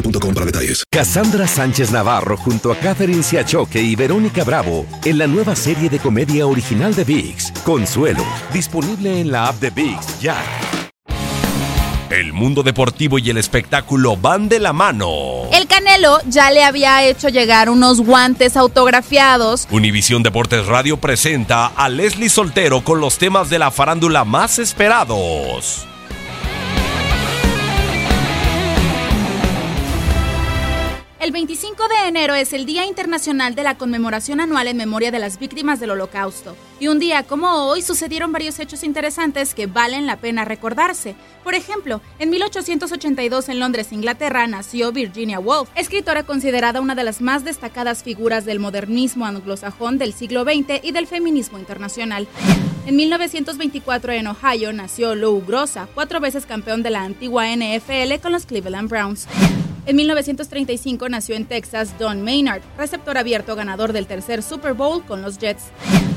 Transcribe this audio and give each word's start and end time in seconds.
boostmobile.com 0.00 0.34
para 0.34 0.46
detalles. 0.46 0.84
Cassandra 0.90 1.46
Sánchez 1.46 1.90
Navarro 1.90 2.36
junto 2.36 2.72
a 2.72 2.76
Catherine 2.76 3.22
Siachoque 3.22 3.80
y 3.80 3.96
Verónica 3.96 4.44
Bravo 4.44 4.86
en 5.04 5.18
la 5.18 5.26
nueva 5.26 5.54
serie 5.54 5.88
de 5.88 5.98
comedia 5.98 6.46
original 6.46 6.94
de 6.94 7.04
VIX, 7.04 7.52
Consuelo, 7.64 8.24
disponible 8.52 9.20
en 9.20 9.30
la 9.30 9.48
app 9.48 9.60
de 9.60 9.70
VIX 9.70 10.20
ya. 10.20 10.36
El 12.10 12.32
mundo 12.32 12.62
deportivo 12.62 13.18
y 13.18 13.28
el 13.28 13.36
espectáculo 13.36 14.16
van 14.16 14.48
de 14.48 14.60
la 14.60 14.72
mano. 14.72 15.50
El 15.52 15.66
Canelo 15.66 16.18
ya 16.26 16.50
le 16.50 16.64
había 16.64 17.04
hecho 17.04 17.28
llegar 17.28 17.68
unos 17.68 18.00
guantes 18.00 18.56
autografiados. 18.56 19.68
Univisión 19.70 20.22
Deportes 20.22 20.64
Radio 20.64 20.96
presenta 20.96 21.66
a 21.66 21.90
Leslie 21.90 22.30
Soltero 22.30 22.82
con 22.82 23.02
los 23.02 23.18
temas 23.18 23.50
de 23.50 23.58
la 23.58 23.70
farándula 23.70 24.24
más 24.24 24.58
esperados. 24.58 25.86
El 31.20 31.32
25 31.32 31.88
de 31.88 32.08
enero 32.08 32.36
es 32.36 32.52
el 32.52 32.64
Día 32.64 32.86
Internacional 32.86 33.56
de 33.56 33.64
la 33.64 33.76
Conmemoración 33.76 34.40
Anual 34.40 34.68
en 34.68 34.76
Memoria 34.76 35.10
de 35.10 35.18
las 35.18 35.40
Víctimas 35.40 35.80
del 35.80 35.90
Holocausto. 35.90 36.54
Y 36.78 36.86
un 36.86 37.00
día 37.00 37.24
como 37.24 37.66
hoy 37.66 37.82
sucedieron 37.82 38.30
varios 38.30 38.60
hechos 38.60 38.84
interesantes 38.84 39.52
que 39.52 39.66
valen 39.66 40.06
la 40.06 40.18
pena 40.18 40.44
recordarse. 40.44 41.16
Por 41.42 41.54
ejemplo, 41.54 42.00
en 42.20 42.30
1882 42.30 43.48
en 43.48 43.58
Londres, 43.58 43.90
Inglaterra, 43.90 44.46
nació 44.46 44.92
Virginia 44.92 45.40
Woolf, 45.40 45.68
escritora 45.74 46.22
considerada 46.22 46.80
una 46.80 46.94
de 46.94 47.02
las 47.02 47.20
más 47.20 47.44
destacadas 47.44 48.04
figuras 48.04 48.44
del 48.44 48.60
modernismo 48.60 49.26
anglosajón 49.26 49.98
del 49.98 50.12
siglo 50.12 50.44
XX 50.44 50.84
y 50.84 50.92
del 50.92 51.08
feminismo 51.08 51.58
internacional. 51.58 52.28
En 52.86 52.94
1924 52.94 54.12
en 54.12 54.28
Ohio 54.28 54.72
nació 54.72 55.16
Lou 55.16 55.44
Grossa, 55.44 55.88
cuatro 55.94 56.20
veces 56.20 56.46
campeón 56.46 56.84
de 56.84 56.90
la 56.90 57.02
antigua 57.02 57.48
NFL 57.48 58.20
con 58.22 58.30
los 58.30 58.46
Cleveland 58.46 58.88
Browns. 58.88 59.26
En 59.88 59.96
1935 59.96 61.08
nació 61.08 61.34
en 61.34 61.46
Texas 61.46 61.98
Don 61.98 62.20
Maynard, 62.22 62.60
receptor 62.76 63.16
abierto 63.16 63.56
ganador 63.56 63.94
del 63.94 64.06
tercer 64.06 64.42
Super 64.42 64.74
Bowl 64.74 65.02
con 65.02 65.22
los 65.22 65.38
Jets. 65.38 65.62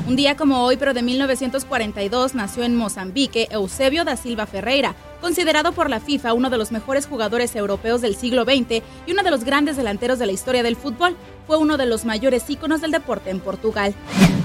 Un 0.06 0.14
día 0.14 0.36
como 0.36 0.62
hoy, 0.62 0.76
pero 0.76 0.92
de 0.92 1.00
1942, 1.00 2.34
nació 2.34 2.64
en 2.64 2.76
Mozambique 2.76 3.48
Eusebio 3.50 4.04
da 4.04 4.18
Silva 4.18 4.44
Ferreira, 4.44 4.94
considerado 5.22 5.72
por 5.72 5.88
la 5.88 6.00
FIFA 6.00 6.34
uno 6.34 6.50
de 6.50 6.58
los 6.58 6.70
mejores 6.70 7.06
jugadores 7.06 7.56
europeos 7.56 8.02
del 8.02 8.14
siglo 8.14 8.44
XX 8.44 8.82
y 9.06 9.12
uno 9.12 9.22
de 9.22 9.30
los 9.30 9.42
grandes 9.42 9.78
delanteros 9.78 10.18
de 10.18 10.26
la 10.26 10.32
historia 10.32 10.62
del 10.62 10.76
fútbol. 10.76 11.16
Fue 11.46 11.56
uno 11.56 11.78
de 11.78 11.86
los 11.86 12.04
mayores 12.04 12.50
íconos 12.50 12.82
del 12.82 12.90
deporte 12.90 13.30
en 13.30 13.40
Portugal. 13.40 13.94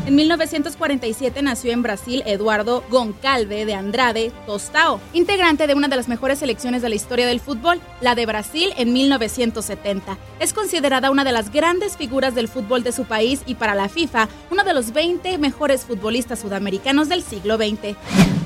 En 0.07 0.15
1947 0.15 1.41
nació 1.41 1.73
en 1.73 1.83
Brasil 1.83 2.23
Eduardo 2.25 2.81
Goncalve 2.89 3.65
de 3.65 3.73
Andrade 3.73 4.31
Tostao, 4.45 5.01
integrante 5.11 5.67
de 5.67 5.73
una 5.73 5.89
de 5.89 5.97
las 5.97 6.07
mejores 6.07 6.39
selecciones 6.39 6.81
de 6.81 6.87
la 6.87 6.95
historia 6.95 7.27
del 7.27 7.41
fútbol, 7.41 7.81
la 7.99 8.15
de 8.15 8.25
Brasil 8.25 8.71
en 8.77 8.93
1970. 8.93 10.17
Es 10.39 10.53
considerada 10.53 11.11
una 11.11 11.25
de 11.25 11.33
las 11.33 11.51
grandes 11.51 11.97
figuras 11.97 12.35
del 12.35 12.47
fútbol 12.47 12.83
de 12.83 12.93
su 12.93 13.03
país 13.03 13.41
y 13.45 13.55
para 13.55 13.75
la 13.75 13.89
FIFA 13.89 14.29
uno 14.49 14.63
de 14.63 14.73
los 14.73 14.93
20 14.93 15.37
mejores 15.39 15.83
futbolistas 15.83 16.39
sudamericanos 16.39 17.09
del 17.09 17.21
siglo 17.21 17.57
XX. 17.57 17.97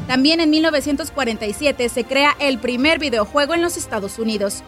También 0.08 0.40
en 0.40 0.50
1947 0.50 1.90
se 1.90 2.04
crea 2.06 2.36
el 2.40 2.58
primer 2.58 2.98
videojuego 2.98 3.54
en 3.54 3.62
los 3.62 3.78
Estados 3.78 4.18
Unidos. 4.18 4.64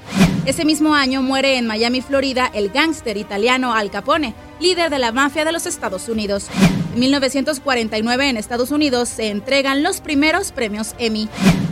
Ese 0.46 0.64
mismo 0.64 0.94
año 0.94 1.24
muere 1.24 1.58
en 1.58 1.66
Miami, 1.66 2.02
Florida, 2.02 2.52
el 2.53 2.70
gángster 2.70 3.18
italiano 3.18 3.74
Al 3.74 3.90
Capone, 3.90 4.36
líder 4.63 4.90
de 4.90 4.97
la 4.97 5.12
mafia 5.12 5.44
de 5.44 5.51
los 5.51 5.66
Estados 5.66 6.07
Unidos. 6.07 6.47
En 6.94 7.00
1949 7.01 8.29
en 8.29 8.38
Estados 8.38 8.72
Unidos 8.72 9.09
se 9.09 9.28
entregan 9.28 9.84
los 9.84 10.00
primeros 10.00 10.53
premios 10.53 10.96
Emmy. 11.00 11.28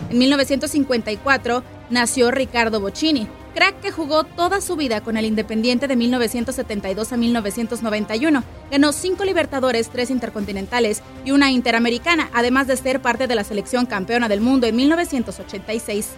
En 0.09 0.19
1954 0.19 1.63
nació 1.89 2.31
Ricardo 2.31 2.81
Bocchini, 2.81 3.29
crack 3.55 3.79
que 3.79 3.91
jugó 3.91 4.25
toda 4.25 4.59
su 4.59 4.75
vida 4.75 4.99
con 4.99 5.15
el 5.15 5.23
Independiente 5.23 5.87
de 5.87 5.95
1972 5.95 7.13
a 7.13 7.17
1991. 7.17 8.43
Ganó 8.69 8.91
cinco 8.91 9.23
Libertadores, 9.23 9.89
tres 9.89 10.09
Intercontinentales 10.09 11.01
y 11.23 11.31
una 11.31 11.49
Interamericana, 11.49 12.29
además 12.33 12.67
de 12.67 12.75
ser 12.75 13.01
parte 13.01 13.25
de 13.25 13.35
la 13.35 13.45
selección 13.45 13.85
campeona 13.85 14.27
del 14.27 14.41
mundo 14.41 14.67
en 14.67 14.75
1986. 14.75 16.09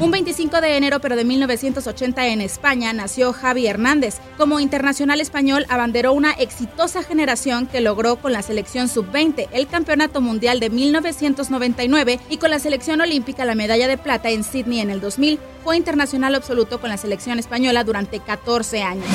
Un 0.00 0.10
25 0.10 0.62
de 0.62 0.78
enero, 0.78 0.98
pero 1.00 1.14
de 1.14 1.26
1980 1.26 2.28
en 2.28 2.40
España, 2.40 2.94
nació 2.94 3.34
Javi 3.34 3.66
Hernández. 3.66 4.16
Como 4.38 4.58
internacional 4.58 5.20
español, 5.20 5.66
abanderó 5.68 6.14
una 6.14 6.32
exitosa 6.32 7.02
generación 7.02 7.66
que 7.66 7.82
logró 7.82 8.16
con 8.16 8.32
la 8.32 8.40
selección 8.40 8.88
sub-20 8.88 9.48
el 9.52 9.68
Campeonato 9.68 10.22
Mundial 10.22 10.58
de 10.58 10.70
1999 10.70 12.18
y 12.30 12.38
con 12.38 12.50
la 12.50 12.58
selección 12.58 13.02
olímpica 13.02 13.44
la 13.44 13.54
medalla 13.54 13.88
de 13.88 13.98
plata 13.98 14.30
en 14.30 14.42
Sydney 14.42 14.80
en 14.80 14.88
el 14.88 15.02
2000. 15.02 15.38
Fue 15.62 15.76
internacional 15.76 16.34
absoluto 16.34 16.80
con 16.80 16.88
la 16.88 16.96
selección 16.96 17.38
española 17.38 17.84
durante 17.84 18.20
14 18.20 18.82
años. 18.82 19.06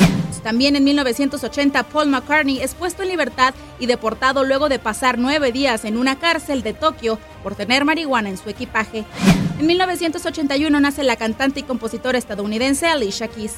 También 0.42 0.76
en 0.76 0.84
1980, 0.84 1.82
Paul 1.84 2.08
McCartney 2.08 2.60
es 2.60 2.74
puesto 2.74 3.02
en 3.02 3.08
libertad 3.08 3.54
y 3.78 3.86
deportado 3.86 4.44
luego 4.44 4.68
de 4.68 4.78
pasar 4.78 5.18
nueve 5.18 5.52
días 5.52 5.84
en 5.84 5.96
una 5.96 6.18
cárcel 6.18 6.62
de 6.62 6.74
Tokio 6.74 7.18
por 7.42 7.54
tener 7.54 7.84
marihuana 7.84 8.28
en 8.28 8.38
su 8.38 8.48
equipaje. 8.48 9.04
En 9.58 9.66
1981 9.66 10.80
nace 10.80 11.02
la 11.02 11.16
cantante 11.16 11.60
y 11.60 11.62
compositora 11.62 12.18
estadounidense 12.18 12.86
Alicia 12.86 13.28
Keys. 13.28 13.54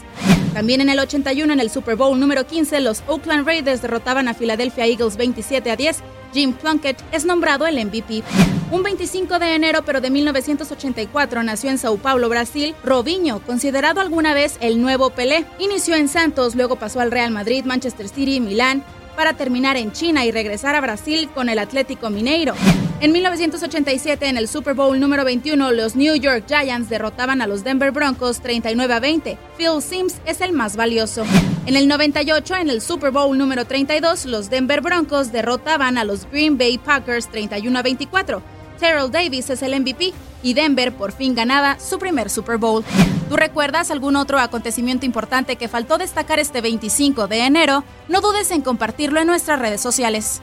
También 0.54 0.80
en 0.80 0.88
el 0.88 0.98
81, 0.98 1.52
en 1.52 1.60
el 1.60 1.70
Super 1.70 1.96
Bowl 1.96 2.18
número 2.18 2.46
15, 2.46 2.80
los 2.80 3.02
Oakland 3.06 3.46
Raiders 3.46 3.82
derrotaban 3.82 4.28
a 4.28 4.34
Philadelphia 4.34 4.86
Eagles 4.86 5.16
27 5.16 5.70
a 5.70 5.76
10. 5.76 6.02
Jim 6.32 6.52
Plunkett 6.52 7.02
es 7.12 7.24
nombrado 7.24 7.66
el 7.66 7.84
MVP. 7.84 8.22
Un 8.70 8.82
25 8.82 9.38
de 9.38 9.54
enero, 9.54 9.82
pero 9.84 10.00
de 10.00 10.10
1984, 10.10 11.42
nació 11.42 11.70
en 11.70 11.78
Sao 11.78 11.96
Paulo, 11.96 12.28
Brasil, 12.28 12.74
Robinho, 12.84 13.40
considerado 13.40 14.00
alguna 14.00 14.34
vez 14.34 14.58
el 14.60 14.82
nuevo 14.82 15.10
Pelé. 15.10 15.46
Inició 15.58 15.94
en 15.94 16.08
Santos, 16.08 16.54
luego 16.54 16.76
pasó 16.76 17.00
al 17.00 17.10
Real 17.10 17.30
Madrid, 17.30 17.64
Manchester 17.64 18.08
City, 18.08 18.40
Milán, 18.40 18.84
para 19.16 19.34
terminar 19.34 19.76
en 19.76 19.92
China 19.92 20.24
y 20.24 20.32
regresar 20.32 20.74
a 20.74 20.80
Brasil 20.80 21.30
con 21.34 21.48
el 21.48 21.58
Atlético 21.58 22.10
Mineiro. 22.10 22.54
En 23.00 23.12
1987, 23.12 24.26
en 24.26 24.36
el 24.38 24.48
Super 24.48 24.74
Bowl 24.74 24.98
número 24.98 25.24
21, 25.24 25.70
los 25.70 25.94
New 25.94 26.16
York 26.16 26.46
Giants 26.48 26.88
derrotaban 26.88 27.40
a 27.40 27.46
los 27.46 27.62
Denver 27.62 27.92
Broncos 27.92 28.40
39 28.40 28.92
a 28.92 28.98
20. 28.98 29.38
Phil 29.56 29.80
Sims 29.80 30.16
es 30.26 30.40
el 30.40 30.52
más 30.52 30.74
valioso. 30.74 31.24
En 31.66 31.76
el 31.76 31.86
98, 31.86 32.56
en 32.56 32.70
el 32.70 32.80
Super 32.80 33.12
Bowl 33.12 33.38
número 33.38 33.66
32, 33.66 34.26
los 34.26 34.50
Denver 34.50 34.80
Broncos 34.80 35.30
derrotaban 35.30 35.96
a 35.96 36.02
los 36.02 36.28
Green 36.28 36.58
Bay 36.58 36.76
Packers 36.76 37.30
31 37.30 37.78
a 37.78 37.82
24. 37.82 38.42
Terrell 38.80 39.12
Davis 39.12 39.48
es 39.50 39.62
el 39.62 39.78
MVP 39.80 40.12
y 40.42 40.54
Denver 40.54 40.92
por 40.92 41.12
fin 41.12 41.36
ganaba 41.36 41.78
su 41.78 42.00
primer 42.00 42.28
Super 42.30 42.56
Bowl. 42.56 42.84
¿Tú 43.28 43.36
recuerdas 43.36 43.92
algún 43.92 44.16
otro 44.16 44.40
acontecimiento 44.40 45.06
importante 45.06 45.54
que 45.54 45.68
faltó 45.68 45.98
destacar 45.98 46.40
este 46.40 46.60
25 46.60 47.28
de 47.28 47.44
enero? 47.44 47.84
No 48.08 48.20
dudes 48.20 48.50
en 48.50 48.62
compartirlo 48.62 49.20
en 49.20 49.28
nuestras 49.28 49.60
redes 49.60 49.80
sociales. 49.80 50.42